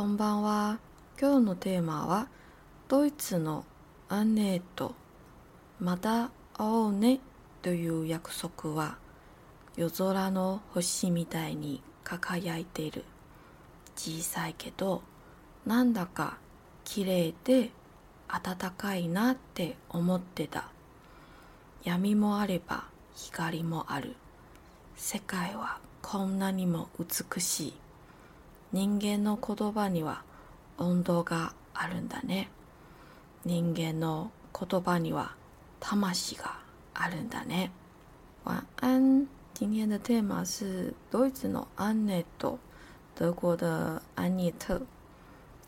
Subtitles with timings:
[0.00, 0.78] こんばんは。
[1.20, 2.28] 今日のテーマは
[2.88, 3.66] ドイツの
[4.08, 4.94] アンネート。
[5.78, 7.20] また会おうね
[7.60, 8.96] という約束は
[9.76, 13.04] 夜空の星みたいに輝いている。
[13.94, 15.02] 小さいけど
[15.66, 16.38] なんだか
[16.82, 17.68] 綺麗で
[18.26, 20.70] 暖かいなって思ってた。
[21.84, 24.16] 闇もあれば光もある。
[24.96, 27.74] 世界はこんなにも美しい。
[28.71, 30.23] 人間の言葉には
[30.77, 32.49] 温度があるんだね。
[33.45, 35.35] 人間の言葉には
[35.79, 36.57] 魂が
[36.93, 37.71] あるんだね。
[38.43, 39.27] 晚安。
[39.53, 42.57] 今天的 tema 是ドイツのアンネット，
[43.15, 44.81] 德国的安涅特。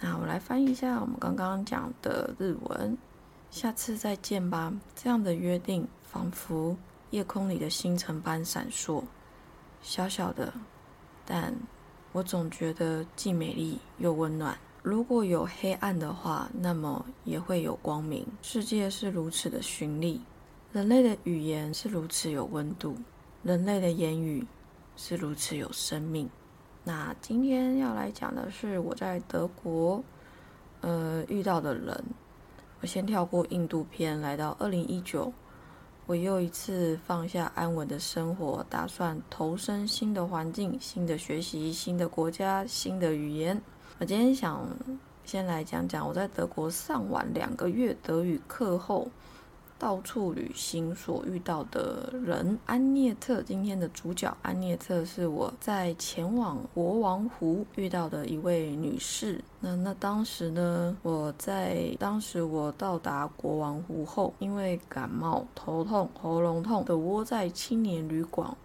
[0.00, 2.98] 那我来翻译一下我们刚刚讲的日文。
[3.50, 4.72] 下次再见吧。
[4.96, 6.76] 这样的约定，仿佛
[7.10, 9.04] 夜空里的星辰般闪烁，
[9.82, 10.52] 小小的，
[11.24, 11.54] 但
[12.13, 14.57] 我总觉得既美丽又温暖。
[14.83, 18.25] 如果有黑暗的话，那么也会有光明。
[18.41, 20.19] 世界是如此的绚丽，
[20.73, 22.95] 人类的语言是如此有温度，
[23.43, 24.45] 人类的言语
[24.97, 26.29] 是如此有生命。
[26.83, 30.03] 那今天要来讲的是我在德国，
[30.81, 32.03] 呃，遇到的人。
[32.81, 35.31] 我先跳过印度片，来到二零一九，
[36.11, 43.57] 我又一次放下安稳的生活，打算投身新的环境、新的学习、新的国家、新的语言。
[43.97, 44.67] 我今天想
[45.23, 49.07] 先来讲讲我在德国上完两个月德语课后。
[49.81, 59.43] 到处旅行所遇到的人，安涅特今天的主角安涅特是我在前往国王湖遇到的一位女士。
[59.59, 68.55] 那那当时呢，我在当时我到达国王湖后，因为感冒、头痛、喉咙痛的窝在青年旅馆。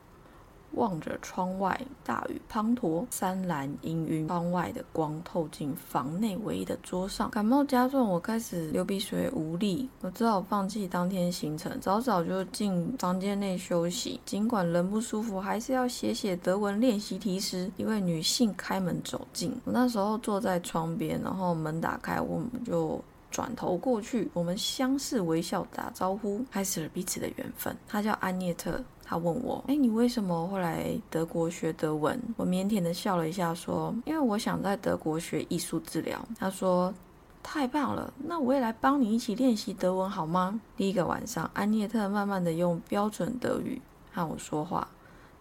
[0.77, 4.27] 望着窗外，大雨滂沱，山蓝氤氲。
[4.27, 7.31] 窗外的光透进房内唯一的桌上。
[7.31, 14.21] 感冒加重，我开始流鼻水、无力，我只好放弃当天行程，早早就进房间内休息。
[14.25, 19.53] 尽管人不舒服，还是要写写德文练习题时，一位女性开门走进。
[19.65, 27.75] 我那时候坐在窗边，然后门打开，我们就转头过去，我们相视微笑打招呼，开始了彼此的缘分。
[27.89, 28.83] 她叫安涅特。
[29.09, 36.93] 他问我：“哎，你为什么会来德国学德文？”我腼腆的笑了一下，说：“因为我想在德国学艺术治疗。”他说
[37.41, 43.81] ：“太棒了，那我也来帮你一起练习德文好吗？”第一个晚上，安妮特慢慢的用标准德语
[44.13, 44.89] 和我说话。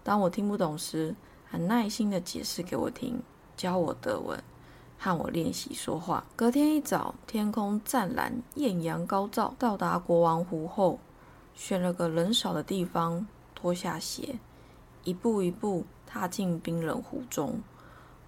[0.03, 1.15] 当我听不懂时，
[1.49, 3.19] 很耐心的解释给我听，
[3.57, 4.39] 教我德文，
[4.99, 6.23] 和我练习说话。
[6.35, 9.55] 隔天一早，天空湛蓝，艳阳高照。
[9.57, 10.99] 到达国王湖后，
[11.55, 13.25] 选了个人少的地方。
[13.55, 14.37] 脱下鞋，
[15.03, 17.59] 一步一步踏进冰冷湖中，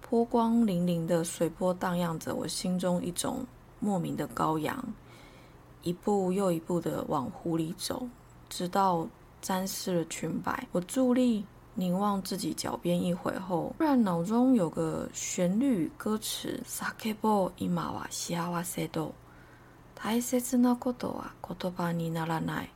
[0.00, 3.46] 波光粼粼的水波荡漾着我心中一种
[3.78, 4.82] 莫名的高扬。
[5.82, 8.08] 一步又一步的往湖里走，
[8.48, 9.06] 直到
[9.40, 10.66] 沾湿了裙摆。
[10.72, 11.44] 我伫立
[11.74, 19.14] 凝望自己脚边一会后，突然脑中有个旋律歌词：“Sakebo ima wa shiawase do,
[19.96, 22.66] taisetsu na koto wa kotoba ni naranai。”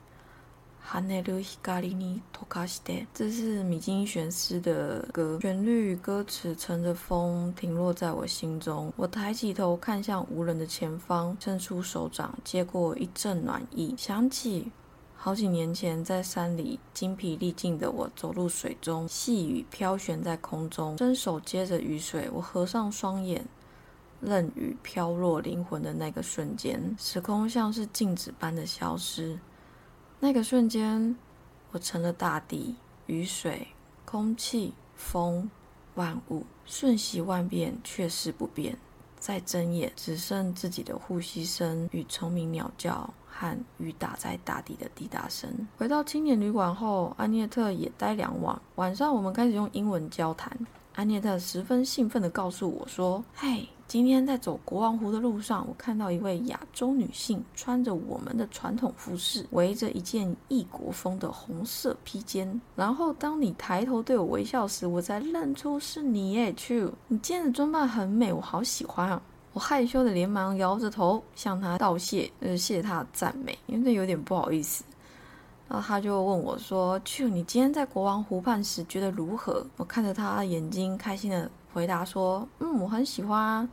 [0.84, 8.92] 哈内鲁希卡里尼托卡西德，这是米津玄师的歌，旋律歌词乘着风停落在我心中。
[8.96, 14.70] 我抬起头看向无人的前方，伸出手掌接过一阵暖意，想起
[15.14, 23.42] 好几年前在山里精疲力尽的我走入水中，细雨飘悬在空中，伸手接着雨水，我合上双眼，
[24.20, 29.38] 任雨飘落灵魂的那个瞬间，时空像是静止般的消失。
[30.24, 31.16] 那个瞬间，
[31.72, 33.66] 我成了大地、雨水、
[34.04, 35.50] 空气、风、
[35.96, 38.78] 万物，瞬息万变，却是不变。
[39.18, 45.66] 再睁眼，只剩自己的呼吸声与虫鸣鸟叫，和雨打在大地的滴答声。
[45.76, 48.62] 回到青年旅馆后，安涅特也待两晚。
[48.76, 50.56] 晚上，我们开始用英文交谈。
[50.94, 62.58] 安涅特十分兴奋地告诉我说：“嘿。”今天在走国王湖的路上，我看到一位亚洲女性穿着我们的传统服饰，围着一件异国风的红色披肩。
[62.74, 66.90] 然后当你抬头对我微笑时，我才认出是你耶，Chu！
[67.06, 69.20] 你今天的装扮很美，我好喜欢啊！
[69.52, 74.82] 我害羞的连忙摇着头向他道谢，呃，谢谢他的赞美，因为有点不好意思。
[75.68, 83.68] 然后他就问我说：“Chu，你今天在国王湖畔时觉得如何？”我看着他眼睛，开心的回答说：“嗯，我很喜欢。”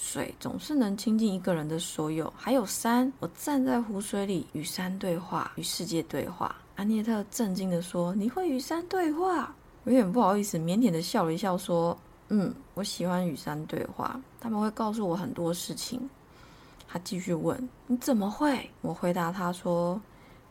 [0.00, 3.12] 水总是能亲近一个人的所有，还有山。
[3.18, 6.54] 我站在湖水里，与山对话，与世界对话。
[6.76, 9.52] 安涅特震惊地说：“你会与山对话？”
[9.84, 11.98] 有点不好意思，腼腆的笑了一笑，说
[12.30, 16.08] ：“嗯，我喜欢与山对话，他们会告诉我很多事情。
[16.86, 20.00] 他继续问：“你怎么会？”我回答他说。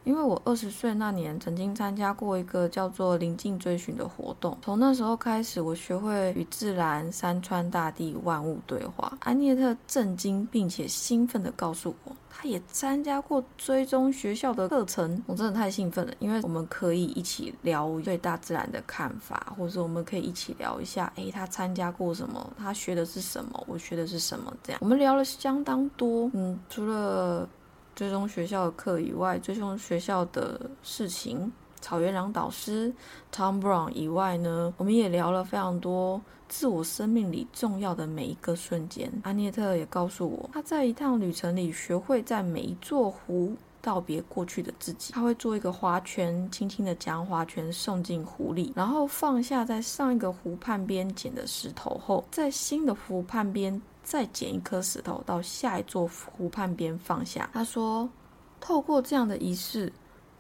[0.08, 9.18] 因为我二十岁那年曾经参加过一个叫做“临近追寻”的活动，从那时候开始，我学会与自然、山川、大地、万物对话。
[9.20, 15.22] 安妮特震惊并且兴奋地告诉我，他也参加过追踪学校的课程。
[15.28, 22.50] 我真的太兴奋了，因为我们可以一起聊对大自然的看法，或者我们可以一起聊一下，诶，他参加过什么？
[22.58, 23.62] 他学的是什么？
[23.68, 24.54] 我学的是什么？
[24.64, 26.32] 这样，我们聊了相当多。
[26.34, 27.46] 嗯，除了。
[27.98, 31.52] 追踪学校的课以外，追踪学校的事情，
[31.82, 32.94] 草原狼导师
[33.34, 39.12] Tom Brown 以外呢，我们也聊了非常多自我生命里重要的每一个瞬间。
[39.24, 45.14] 阿涅特也告诉我，他在一趟旅程里学会在每一座湖道别过去的自己。
[45.14, 53.82] 他会做一个花圈，轻轻地将花圈送进湖里，然后放下在上一个湖畔边捡的石头后，在新的湖畔边。
[54.04, 57.50] 再捡一颗石头到下一座湖畔边放下。
[57.52, 58.08] 他说
[58.58, 59.92] ：“透过这样的仪式，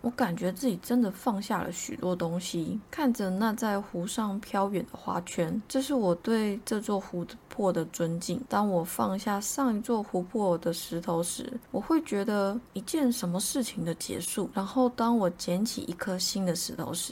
[0.07, 2.79] 我感觉自己真的放下了许多东西。
[2.89, 8.41] 看着那在湖上飘远的花圈，这是我对这座湖泊的尊敬。
[8.47, 14.49] 当我放下上一座湖泊的石头时，我会觉得一件什么事情的结束。
[14.53, 17.11] 然后当我捡起一颗新的石头时，”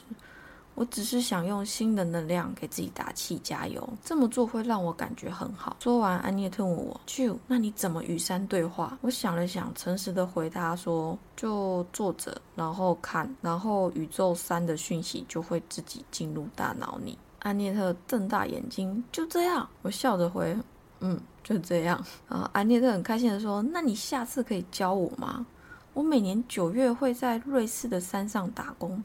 [0.76, 5.78] 我只是想用新的能量给自己打气加油，这么做会让我感觉很好。
[5.80, 20.58] 说完，安涅特问我：“就那你怎么与山对话？”我想了想，诚实的回答说：“就坐着，然后看，然后宇宙山的讯息就会自己进入大脑里。”安涅特瞪大眼睛：“就这样？”我笑着回
[21.00, 25.46] ：“嗯，就这样。”啊，安涅特很开心的说：“那你下次可以教我吗？
[25.94, 29.02] 我每年九月会在瑞士的山上打工。”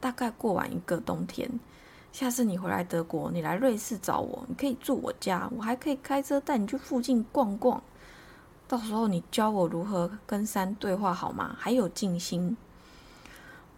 [0.00, 1.48] 大概过完一个冬天，
[2.10, 7.82] 下次你回来德国，你来瑞士找我，你可以住我家，我还可以开车带你去附近逛逛。
[8.66, 11.54] 到时候你教我如何跟山对话好吗？
[11.58, 12.56] 还有静心。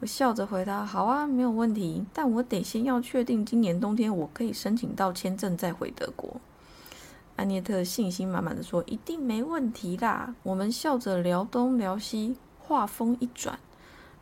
[0.00, 2.04] 我笑着回答：“好啊，没有问题。
[2.12, 6.40] 但我得先要确定今年冬天我可以申请到签证再回德国。”
[7.36, 13.58] 安妮特信心满满的说：“一定没问题啦！”我们笑着聊东聊西，话锋一转。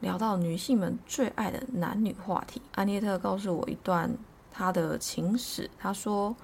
[0.01, 4.11] 聊到女性们最爱的男女话题，安妮特告诉我一段
[4.51, 5.71] 她的情史。
[5.79, 6.35] 她说：“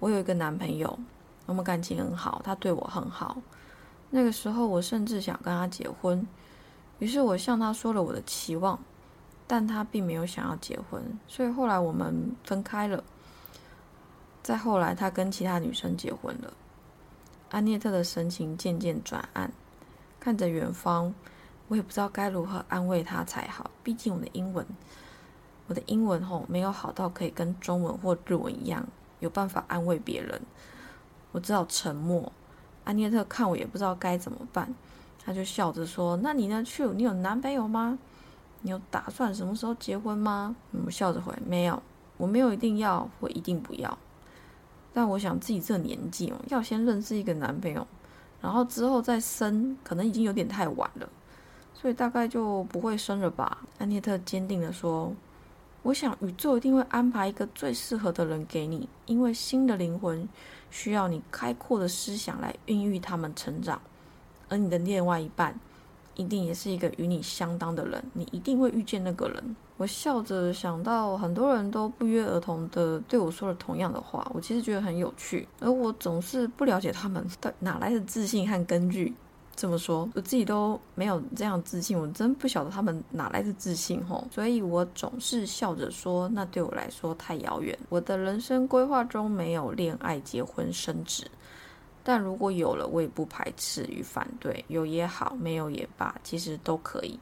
[0.00, 0.98] 我有一个男朋友，
[1.46, 3.36] 我们感情很好，他对我很好。
[4.10, 6.26] 那个时候，我甚至想跟他结婚。
[6.98, 8.78] 于是我向他说了我的期望，
[9.46, 13.04] 但他并没有想要结婚，所以后来我们分开了。
[14.42, 16.52] 再后来，他跟其他女生结婚了。”
[17.50, 19.52] 安妮特的神情渐渐转暗，
[20.18, 21.14] 看着远方。
[21.68, 24.64] 我也不知道该如何安慰他才好，毕竟我的英文，
[25.66, 28.86] 我的英文吼没有好到可以跟中文或日文一样
[29.20, 30.40] 有办法安慰别人。
[31.32, 32.32] 我只好沉默。
[32.84, 34.72] 安妮特看我也不知道该怎么办，
[35.24, 37.98] 他就笑着说：“那你呢去你有男朋友吗？
[38.62, 40.54] 你有打算什么时候结婚吗？”
[40.86, 41.82] 我笑着回：“没有，
[42.16, 43.98] 我没有一定要或一定不要。
[44.94, 47.84] 但我想自己这年纪哦，要先认识一个男朋友，
[48.40, 51.08] 然后之后再生，可能已经有点太晚了。”
[51.78, 53.58] 所以大概就不会生了吧？
[53.78, 55.12] 安妮特坚定地说
[55.84, 60.26] ：“我想宇宙一定会安排一个最适合的人给你，因为新的灵魂
[60.70, 63.80] 需要你开阔的思想来孕育他们成长，
[64.48, 65.54] 而你的另外一半
[66.14, 79.14] 一定也是一个与你相当的人，你一定会遇见那个人。”我笑着想到很多人都不约而同的对我说了同样的话，我其实觉得很有趣，而我总是不了解他们的哪来的自信和根据。
[79.56, 87.76] 这么说，我自己都没有这样自信，我真不晓得他们哪来的自信吼，所以我总是笑着说，那对我来说太遥远。
[87.88, 91.26] 我的人生规划中没有恋爱、结婚、生子，
[92.04, 97.18] 但如果有了，我也不排斥与反对，有也好，没有也罢，其实都可以，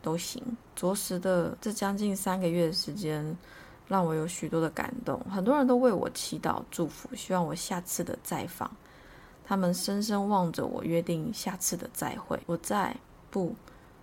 [0.00, 0.42] 都行。
[0.74, 3.36] 着实的，这将近三个月的时间，
[3.86, 8.74] 让我有许多的感动，很多人都为我祈祷、祝福，希望我下次的再访。
[9.44, 12.40] 他们深深望着我，约定下次的再会。
[12.46, 12.96] 我在，
[13.30, 13.54] 不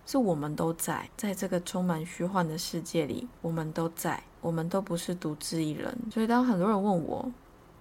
[0.06, 5.96] 是我们都在，在这个充满虚幻的世界里，我们都在，我们都不是独自一人。
[6.12, 7.30] 所以，当很多人问我，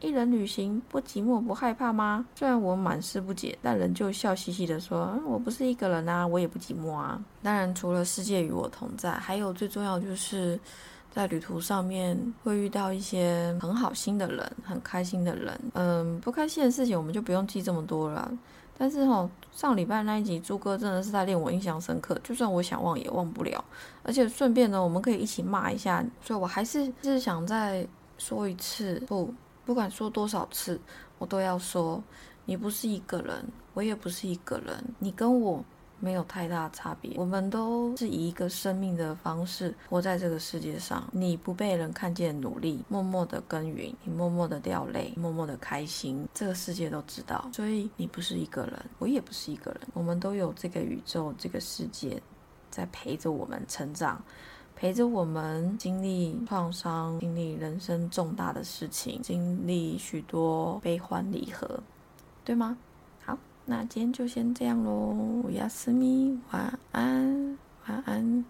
[0.01, 2.25] 一人旅行不寂寞不害怕吗？
[2.35, 10.59] 虽然我满是不解，但仍旧笑嘻嘻地说：“我不是一个人啊，我也不寂寞啊。”当然，除了世界与我同在，还有最重要就是。
[11.13, 15.59] 在旅途上面会遇到一些很好心的人，很开心的人。
[15.73, 18.31] 嗯，不开心的事情我们就不用记这么多了。
[18.77, 23.61] 但是哈，上礼拜那一集朱哥真的是在令我印象深刻，就算我想忘也忘不了。
[24.03, 26.01] 而且顺便呢，我们可以一起骂一下。
[26.23, 27.85] 所以我还是是想再
[28.17, 29.33] 说一次，不，
[29.65, 30.79] 不管说多少次，
[31.17, 32.03] 我都要说，
[32.45, 35.63] 你不是一个人，我也不是一个人，你跟我。
[36.03, 41.07] 没有太大差别，我们都是以一个生命的方式活在这个世界上。
[41.11, 47.47] 你不被人看见努力，默默的耕耘，你默默的掉泪，默默的开心，这个世界都知道。
[47.53, 52.19] 所以你不是一个人，我也不是一个人，我们都有这个宇宙、这个世界
[52.71, 54.19] 在陪着我们成长，
[54.81, 61.79] 陪着我们经历创伤，经历人生重大的事情，经历许多悲欢离合，
[62.43, 62.75] 对吗？
[63.23, 68.43] 好那今天就先这样喽，我要思密，晚安，晚安。